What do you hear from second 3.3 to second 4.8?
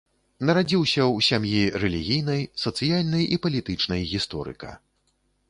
і палітычнай гісторыка.